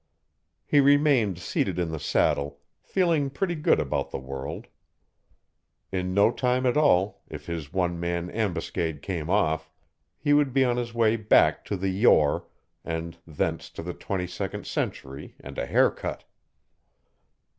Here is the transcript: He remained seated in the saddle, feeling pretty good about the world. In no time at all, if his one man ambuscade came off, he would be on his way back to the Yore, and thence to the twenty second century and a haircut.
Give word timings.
He 0.65 0.79
remained 0.79 1.37
seated 1.37 1.77
in 1.77 1.91
the 1.91 1.99
saddle, 1.99 2.57
feeling 2.81 3.29
pretty 3.29 3.53
good 3.53 3.79
about 3.79 4.09
the 4.09 4.17
world. 4.17 4.65
In 5.91 6.11
no 6.15 6.31
time 6.31 6.65
at 6.65 6.75
all, 6.75 7.21
if 7.29 7.45
his 7.45 7.71
one 7.71 7.99
man 7.99 8.31
ambuscade 8.31 9.03
came 9.03 9.29
off, 9.29 9.69
he 10.17 10.33
would 10.33 10.53
be 10.53 10.65
on 10.65 10.77
his 10.77 10.95
way 10.95 11.17
back 11.17 11.63
to 11.65 11.77
the 11.77 11.89
Yore, 11.89 12.47
and 12.83 13.19
thence 13.27 13.69
to 13.69 13.83
the 13.83 13.93
twenty 13.93 14.25
second 14.25 14.65
century 14.65 15.35
and 15.39 15.59
a 15.59 15.67
haircut. 15.67 16.23